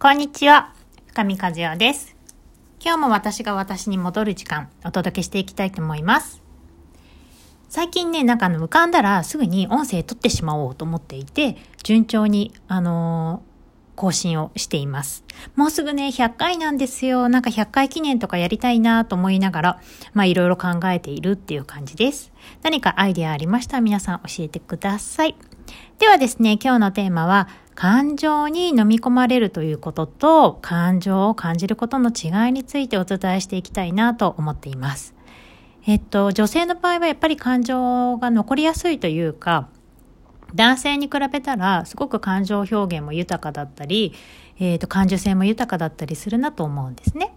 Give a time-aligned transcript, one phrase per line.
[0.00, 0.72] こんにちは。
[1.08, 2.14] 深見和代です。
[2.80, 6.40] 今日も私が私に戻る時間、お届けしていきたいと思います。
[7.68, 13.48] 最近ね、なんかの、浮かんだらすぐに音声取ってしまおうと思っていて、順調に、あのー
[13.98, 15.24] 更新をしています。
[15.56, 17.28] もうすぐね、100回なんですよ。
[17.28, 19.80] なんか100回記念とかやりたいなと思いながら、
[20.14, 22.30] まあいろいろ考えているっていう感じです。
[22.62, 25.34] 何かアイデアありましたら皆さん教えてください。
[25.98, 27.48] ではですね、今日のテーマは、
[27.78, 35.14] 感情に飲み込まれるということと、感情を感じることの違いについてお伝えしていきたいなと思っています。
[35.86, 39.68] えっと、女性の場合はやっぱり感情が残りやすいというか、
[40.56, 44.12] 男性に比べたらすごく感情表現も豊かだったり、
[44.58, 47.32] えっと、感受性も豊かだったりするなと思うんですね。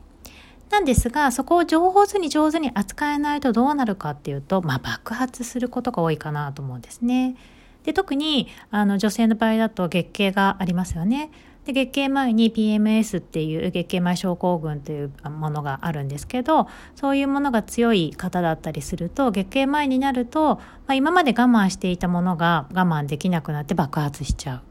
[0.72, 7.36] なんですが、そこを上手に上手に扱えないとどうなるかっていうと、まあ爆発することが多いかなと思うんですね。
[7.84, 11.32] で、特に、あの、女性の場合だと月経がありますよね。
[11.66, 24.71] で、月経前に PMS っていう月経前症候群というものがあるんですけど、そういうものが強い方だったりすると、月経前になると、まあ、今まで我慢していたものが我慢できなくなって爆発しちゃう。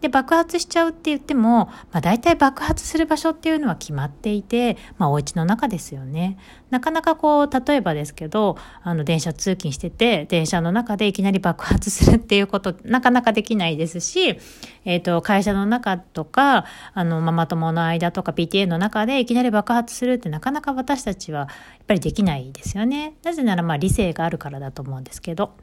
[0.00, 6.38] で、爆発しちゃうって言っても、まあ大体爆発する場所っていうのは決まっていて、まあお家の中ですよね。
[6.70, 14.38] なかなかこう、例えばですけど、あの電車通勤してて、電車の中でいきなり爆発するっていうこと、なかなかできないですし、
[14.84, 21.48] えっ、ー、と、会社の中とか、あの、ママ友の間とか PTA の中でいきなり爆発するってなかなか私たちはやっ
[21.86, 23.14] ぱりできないですよね。
[23.22, 25.54] なぜならまあ理性があるからだと思うんですけど。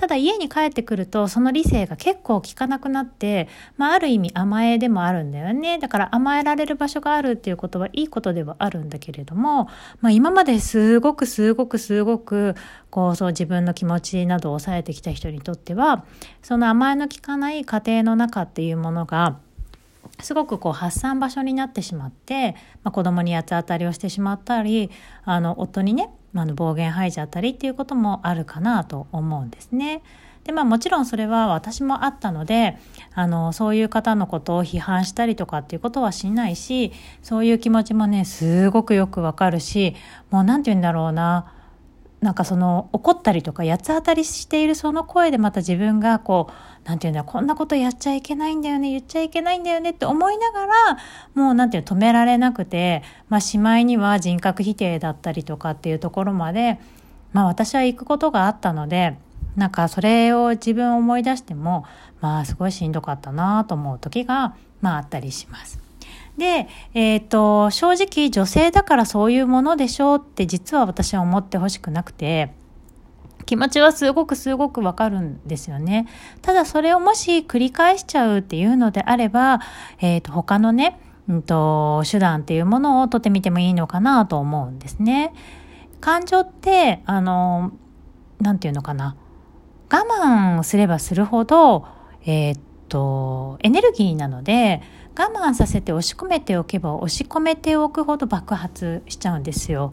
[0.00, 5.78] ただ家に帰ってくるとその理性が結構効かなくなって、まあ、ある意味甘えでもあるんだよね。
[5.78, 9.68] だから甘えられる場所があるっていうことはいいことではあるんだけれども、
[10.00, 12.54] まあ、今まですごくすごくすごく
[12.88, 16.06] こうそう自分の気持ちなどを抑えてきた人にとっては
[16.40, 19.38] その甘えの効かない家庭の中っていうものが
[20.20, 24.90] すごくこう発散場所になってしまって、まあ、子供に八つ当たりをしてしまったり
[25.24, 30.02] あの夫にねあの暴言吐いちゃったりっていうこともあるかなと思うんですね。
[30.44, 32.78] でまあもちろんそれは私もあったので
[33.14, 36.92] あのそういう方のことを批判したりとかっていうことはしないし
[37.22, 39.94] そういう気持ちもねすごくよくわかるし
[40.30, 41.52] もう何て言うんだろうな
[42.20, 46.52] なんかその怒ったりとか八つ当たりしているその声でまた自分がこう
[46.84, 50.74] 何て言うんだこんなことやっちゃいけないんだよね言っちゃいけないんだよねって思いながら
[51.34, 56.78] もう何て言うの止められなくてまあしまいには人格否定だったりとかっていうところまで
[57.32, 59.16] まあ私は行くことがあったので
[59.56, 61.86] なんかそれを自分思い出しても
[62.20, 65.89] まあすごいしんどかったなと思う時がまああったりします。
[66.40, 72.54] で、えっ、ー、と、正直女性だからそういうものでしょうって実は私は思ってほしくなくて、
[73.44, 76.08] 気持ちはすごくすごくわかるんですよね。
[76.40, 79.60] ただそれをもし繰り返しちゃうっていうのであれば、
[80.00, 85.34] えっ、ー、と、他のね、うんと、手段っていうものを取ってみてもいいのかなと思うんですね。
[86.00, 87.72] 感情って、あの、
[88.40, 89.14] なんていうのかな。
[89.92, 91.86] 我慢すればするほど、
[92.24, 92.58] えっ、ー、
[92.88, 94.80] と、エネルギーなので、
[95.20, 99.92] 我慢させて押し込めておけば押し込めておくほど爆発しちゃうんですよ。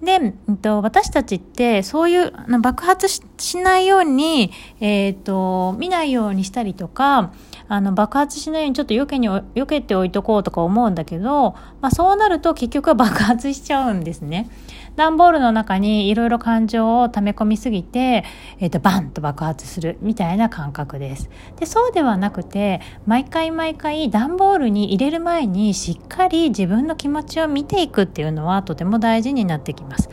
[0.00, 0.34] で、
[0.68, 4.50] 私たちってそういう爆発しないように、
[4.80, 7.32] えっ、と、見ないようにしたりとか、
[7.68, 14.50] あの爆発しないようにちょっと避けに避けておいとこうとか思うんだけど、まあ、そうなると結局は爆発しちゃうんですね。
[14.96, 18.24] 段ボールの中にいろいろ感情を溜め込みすぎて、
[18.60, 21.30] えっ、ー、と、バンと爆発するみたいな感覚です。
[21.58, 30.10] で、そうではなくて、毎回毎回段ボールに入れる前にしっかり自分の気持ちを見ていくっていうのはとても大事になってきます。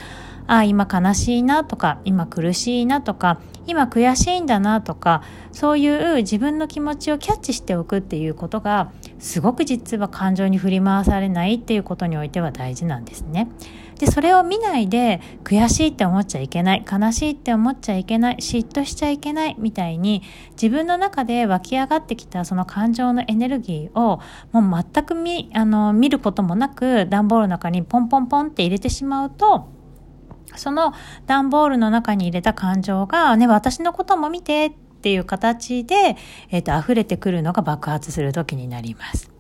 [0.52, 13.48] あ今悲しいなとか今苦しいなとか今悔しいんだなとかそういう自分の気持ちをキャッチしておくっていうことがすごく実は感情に振り回されないっていうことにおいては大事なんですね。
[14.00, 24.22] でそれを見ないで悔しいって思っちゃいけない悲しいって思っちゃいけない嫉妬しちゃいけないみたいに自分の中で湧き上がってきたその感情のエネルギーを
[24.52, 29.70] もう全く見あの見ることもなく段ボールの中にポンポンポンって入れてしまうと
[30.56, 30.94] その
[31.28, 34.68] 段ボールの中に入れた感情が、ね、私のことも見て
[35.00, 36.18] っていう形で、
[36.50, 39.39] えっ、ー、と、溢れてくるのが爆発する時になります。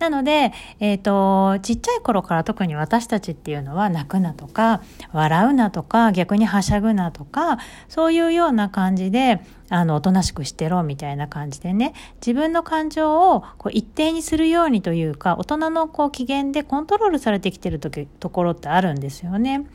[0.00, 4.80] なので、えっ、ー、と、ちっちゃい頃から特に私たちっていうのは泣くなとか、
[5.12, 7.58] 笑うなとか、逆にはしゃぐなとか、
[7.88, 19.66] そういうような感じで、あの、おとなしくしてろみたいな感じでね、自分の感情をこう一定にするようにというか、大人のこう機嫌でコントロールされてきてるところってあるんですよね。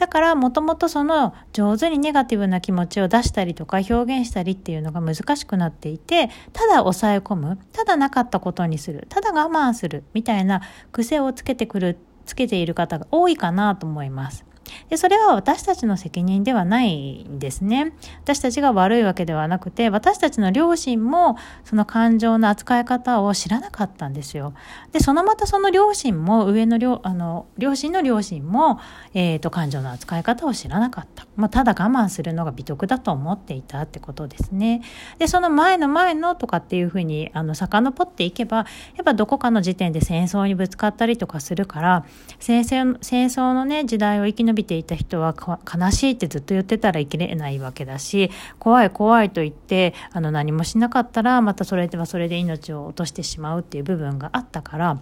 [0.00, 14.46] だからもともとその上手にネガティブな気持ちを出したりとか表現したりっていうのが難しくなっていてただ抑え込むただなかったことにするただ我慢するみたいな癖をつけてくるつけている方が多いかなと思います。
[14.88, 17.92] で、それは私たちの責任ではないんですね。
[18.22, 24.54] 私たちが悪いわけではなくて、私たちの両親もその感情の扱い方を知らなかったんですよ。
[24.92, 28.80] で、そのまたその両親も、上の両、あの、両親の両親も、
[29.14, 31.26] えっ、ー、と、感情の扱い方を知らなかった。
[31.36, 34.82] まあ、ただ我慢するのが美徳だと思っていたってことですね。
[35.18, 38.64] で、その前の前のとかっていうふうに、あの、遡っていけば、や
[39.02, 42.04] っぱどこかの時点で戦争にぶつかったりとかするから、
[42.38, 55.00] 戦争戦争のね、時代を生き延びていた人は悲しいってずっと言ってたら生きれないわけだし怖い怖いと言ってあの何もしなかったらまたそれではそれで命を落としてしまうっていう部分があったから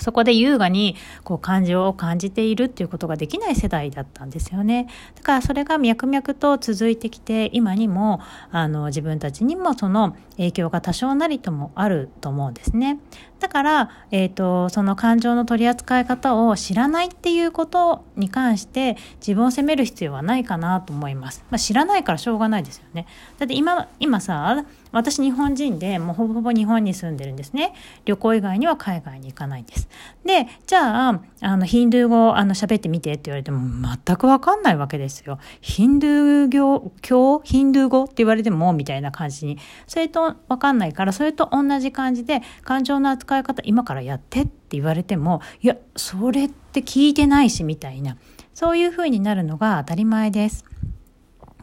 [0.00, 4.88] そこで優雅にこう感情を感じているっていうことができない世代だったんですよね。
[5.14, 8.20] だからそれが脈々と続いてきて今にも
[8.50, 12.98] あの自分たちにもその影響が多少なりともあると思うんですね。
[13.38, 21.44] だから、えっ、ー、と、その感情の取り扱い方を知らないっていうことに関して自分を責める必要はないかなと思います。
[21.50, 23.06] まあ、知らないからしょうがないですよね。
[23.38, 27.74] だって今、今さ、私日本人でもうほぼほぼ日本に住んでるんですね。
[28.06, 29.88] 旅行以外には海外に行かないんです。
[30.24, 33.60] で、じゃあ、あの、ヒンドゥー語、あの、喋ってみてって言われても
[34.06, 35.38] 全くわかんないわけですよ。
[35.60, 39.58] ヒンドゥー教、教ヒンドゥー語って言われても、みたいな感じに。
[39.86, 48.16] それとわかんないから、それと同じ感じで、感情の扱い使い方今からやってって言われても、いや、それって聞いてないし、みたいな。
[48.54, 50.64] そういうふうになるのが当たり前です。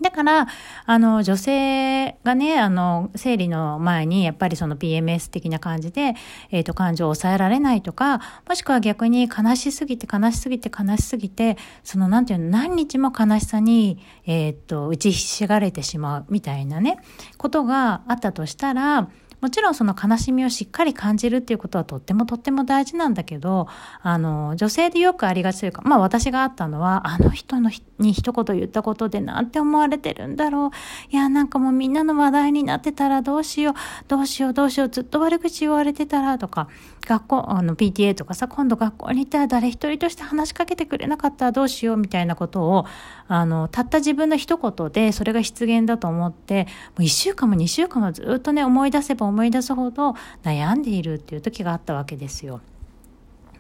[0.01, 0.48] だから、
[0.86, 6.15] あの、女性がね、あの、生理の前に、やっぱりその PMS 的な感じで、
[6.51, 16.98] えっ、ー、と、感情を抑えられないとか、もしくは逆に悲しすぎて、悲しすぎて、悲しすぎて、その、なんていうの、何日も悲しさに、えっ、ー、と、打ちひしがれてしまうみたいなね、
[17.38, 19.10] ことがあったとしたら、
[19.44, 23.68] もちろんその悲しみをしっかり感じるっていうことはとってもとっても大事なんだけど、
[24.01, 27.69] あの、女性でよくありがちというか、まあ私があったのは、あの人の
[28.00, 30.69] に一言言ったことでなんて思われてるんだろう。
[31.10, 33.74] いや、なんかもうみんなの話題になってたらどうしよう、
[34.07, 36.69] どうしよう、どうしよう、ずっと悪口言われてたらとか、
[37.06, 42.86] 学校、あの PTA とかさ、今度学校に行ったら誰一人として話しかけてくれなかったらどうしようみたいなことを、
[43.28, 46.69] あの、たった自分の一言でそれが失言だと思って、も
[47.00, 52.62] う一週間も二週間もずっとね、思い出せば思い出すほど悩んでいるっていう時があったわけですよ。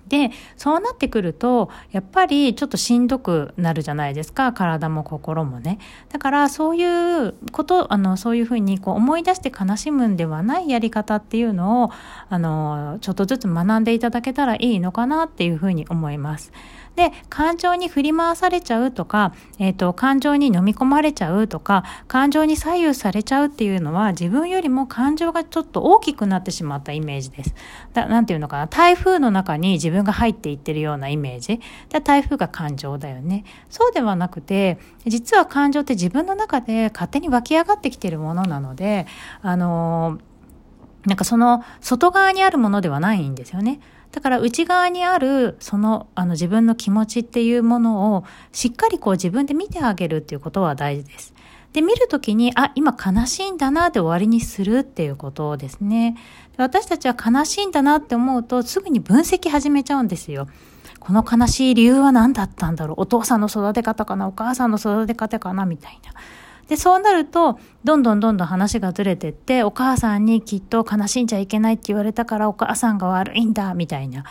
[0.07, 5.79] でそうなってくるとやっぱりちょっとしんどくなるじゃないですか体も心もね
[6.09, 11.91] だからそういうことあのそういうふうにこう思い出して悲しむんではないやり方っていうのを
[12.29, 16.51] あのちょっとずつ学んでいただけたらいいのかなっていうふうに思います。
[16.95, 27.55] で、感情に振り回されちゃうとか、えっ、ー、と、感情に飲み込まれちゃうとか、感情に左右されちゃうっていうのは、自分よりも感情がちょっと大きくなってしまったイメージです。
[27.93, 31.59] だなんていうのかな、台風の中に自分が入っていってるようなイメージ。
[31.89, 33.43] で台風が感情だよね。
[33.69, 39.07] そうではなくて、実は感情って自分の中で勝手に湧き上がってきてるものなので、
[39.41, 40.19] あの
[41.05, 43.79] なんかその外側にあるものではないんですよね。
[44.11, 51.33] だから内側にあるそのあの自分の気持ちっていうものをしっかりこう自分で見てあげるっていうことは大事です。
[51.73, 56.15] で、見るときに、あ、今悲しいんだなって終わりにするっていうことですね。
[56.57, 60.47] 私たちは悲しいんだなって思うとすぐに分析始めちゃうんですよ。
[60.99, 66.13] この悲しい理由は何だったんだろうお父さんの育て方かなお母さんの育て方かなみたいな。
[66.67, 74.23] で、そうなると、どんどんどんどん話がずれてって、お母さんにきっと悲しんじゃいけないって言われたからお母さんが悪いんだ、みたいな。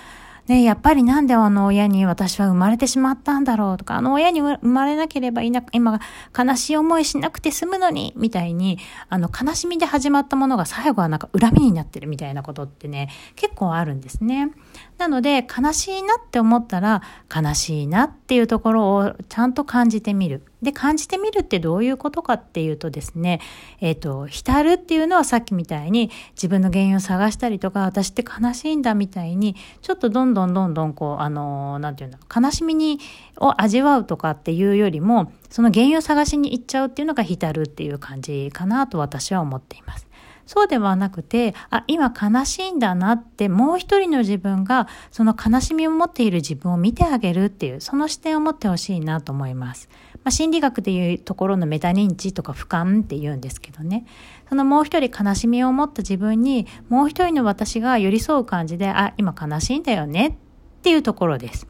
[0.49, 6.01] ね、やっぱりなんであの親に私は生まれてしまったんだろうとか、あの親に生まれなければいな、今
[6.37, 14.51] 悲しい思いしなくて済むのに、みたいに、あの悲しみで始まったものが最後はなんか恨みになってるみたいなことってね、結構あるんですね。
[14.99, 20.45] なので、悲しいなって思ったら、悲しいなっていうところをちゃんと感じてみる。
[20.63, 23.41] で、感じてみるってどういうことかっていうとですね、
[23.81, 33.01] えっ、ー、と、浸るっていうのはさっきみたいに自分の原因を探したりとか、私って悲しいんだみたいに、ちょっとどんどんどんどんこう、あの、なんていうんだ悲しみに、
[33.39, 40.07] を味わうとかっていうよりも、その原因を探しに行っちゃうっていうのが浸るっていう感じかなと私は思っています。
[40.47, 49.89] そうではなくて、あ、今悲しいんだなって、もう一人の自分が、その悲しみを持っている自分を見てあげるっていう、その視点を持ってほしいなと思います。
[50.25, 54.07] まあ、心理学でいうところのメタ認知とか俯瞰って言うんですけどね。
[54.49, 60.33] そのもう一人悲しみを持った自分に、もう一人の私が寄り添う感じで、あ、今悲しいんだよねっ
[60.83, 61.67] ていうところです。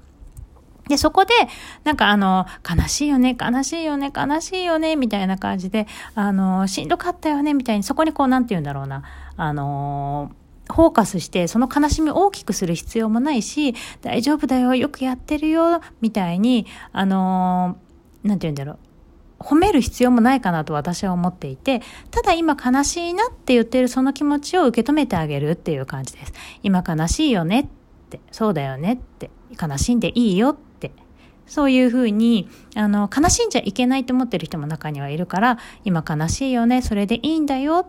[0.89, 1.33] で、そこで、
[1.85, 9.05] なんかあの、悲しいよね、悲しいよね、悲しいよね、みたいな感じで、あの、しんどかったよね、みたいに、そこにこう、なんて言うんだろうな、
[9.37, 10.33] あの、
[10.67, 17.77] フォーカスして、その悲しみを大きくする必要もないし、大丈夫だよ、よくやってるよ、みたいに、あの、
[18.25, 18.79] んて言うんだろう。
[19.43, 26.33] 褒める必要もないかなと私は思っていて、ただ今悲しいなって言ってるその気持ちを受け止めてあげるっていう感じです。
[26.63, 27.67] 今悲しいよねっ
[28.09, 30.93] て、そうだよねって、悲しんでいいよって。
[31.47, 37.87] そういうふうに、あの、悲しんじゃいけないと思ってる人も中にはいるから、今悲しいよね、それでいいんだよっ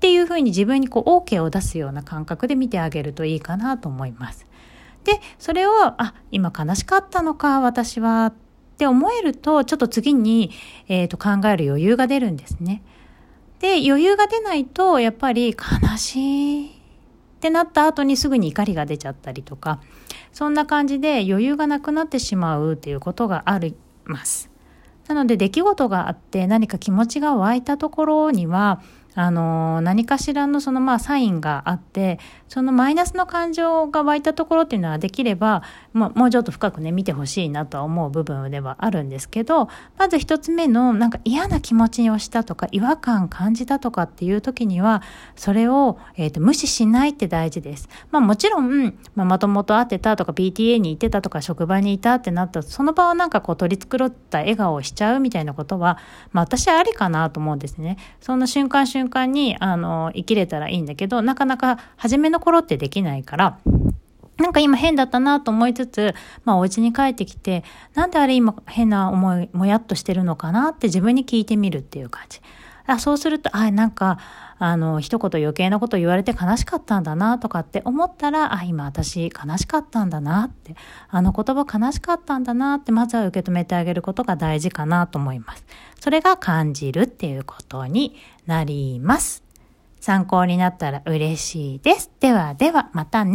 [0.00, 4.46] ていうふうに自分にこう OK を出すような感覚で見てあげるといいかなと思います。
[5.04, 8.32] で、それを、あ、今悲しかったのか、私は
[8.74, 10.50] って思えると、ちょっと次に、
[10.88, 12.82] えー、と考える余裕が出るんですね。
[13.60, 16.70] で、余裕が出ないと、やっぱり悲しいっ
[17.40, 19.80] てなった後にすぐに怒りが出ちゃったりとか、
[20.32, 24.50] そんな感じで余裕がなくなってしまうっていうことがあります。
[25.06, 28.80] なので出来事があって何か気持ちが湧いたところには
[29.14, 32.18] あの、何かしらのそのまあサインがあって、
[32.48, 39.68] そのマイナスの感情が湧いたところっていうのはできれば、もうもうちょっと深くね、見てほしいなとは思う部分ではあるんですけど、
[39.98, 45.02] まず一つ目のなんか嫌な気持ちをしたとか、違和感感じたとかっていう時には、
[45.36, 47.88] それを、えーと、無視しないって大事です。
[48.10, 55.98] まあもちろん、まあ、ともと会ってたとか PTA に行ってたとか職場にいたってなったその場をなんかこう取り繕った笑顔をしちゃうみたいなことは、
[56.32, 57.96] まあ私はありかなと思うんですね。
[58.20, 63.58] そんな瞬間瞬間に、あの、生きれたらいいんだけど、なかなか初めの頃ってできないから、
[64.38, 72.40] なんか今変だったなと思いつつ、まあお家に帰ってきて、なんであれ今変な思い、もやっとしてるのかなって自分に聞いてみるっていう感じ。
[72.86, 74.18] あそうすると、あ、なんか、
[74.58, 80.76] あの、一言余計なこと言われて悲しかったんだなとかって思ったら、あ、今私悲しかったんだなって、
[81.08, 85.64] あの言葉悲しかったんだなって、まずは受け止めてあげることが大事かなと思います。
[85.98, 89.42] それが感じるっていうことになります。
[90.00, 92.10] 参考になったら嬉しいです。
[92.20, 93.32] ではでは、またね。